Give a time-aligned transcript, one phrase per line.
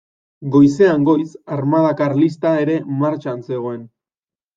[0.53, 3.85] Goizean goiz armada karlista ere martxan zegoen.